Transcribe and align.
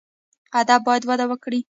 ادب 0.61 0.79
باید 0.87 1.03
وده 1.07 1.25
وکړي 1.27 1.59